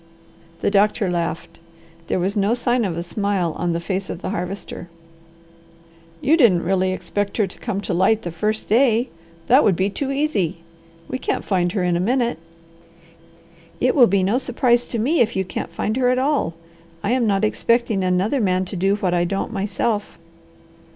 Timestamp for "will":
13.93-14.07